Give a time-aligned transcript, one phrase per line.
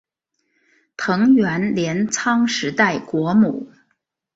[0.97, 3.71] 藤原镰仓时代国母。